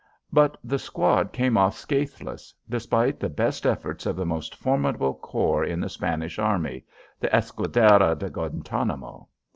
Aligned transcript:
But 0.33 0.57
the 0.63 0.79
squad 0.79 1.31
came 1.31 1.57
off 1.59 1.77
scathless, 1.77 2.55
despite 2.67 3.19
the 3.19 3.29
best 3.29 3.67
efforts 3.67 4.07
of 4.07 4.15
the 4.15 4.25
most 4.25 4.55
formidable 4.55 5.13
corps 5.13 5.63
in 5.63 5.79
the 5.79 5.89
Spanish 5.89 6.39
army 6.39 6.85
the 7.19 7.27
Escuadra 7.27 8.17
de 8.17 8.31
Guantanamo. 8.31 9.27